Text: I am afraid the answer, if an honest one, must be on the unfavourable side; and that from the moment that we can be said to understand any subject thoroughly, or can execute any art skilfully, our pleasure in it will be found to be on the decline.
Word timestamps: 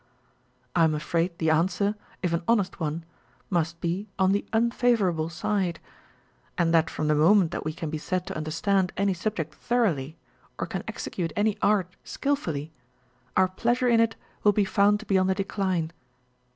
I 0.75 0.83
am 0.83 0.95
afraid 0.95 1.37
the 1.37 1.51
answer, 1.51 1.93
if 2.23 2.33
an 2.33 2.41
honest 2.47 2.79
one, 2.79 3.05
must 3.51 3.79
be 3.81 4.07
on 4.17 4.31
the 4.31 4.43
unfavourable 4.51 5.29
side; 5.29 5.79
and 6.57 6.73
that 6.73 6.89
from 6.89 7.07
the 7.07 7.13
moment 7.13 7.51
that 7.51 7.63
we 7.63 7.71
can 7.71 7.91
be 7.91 7.99
said 7.99 8.25
to 8.25 8.35
understand 8.35 8.93
any 8.97 9.13
subject 9.13 9.53
thoroughly, 9.53 10.17
or 10.57 10.65
can 10.65 10.83
execute 10.87 11.31
any 11.35 11.55
art 11.61 11.95
skilfully, 12.03 12.71
our 13.37 13.47
pleasure 13.47 13.87
in 13.89 13.99
it 13.99 14.15
will 14.41 14.53
be 14.53 14.65
found 14.65 14.99
to 15.01 15.05
be 15.05 15.19
on 15.19 15.27
the 15.27 15.35
decline. 15.35 15.91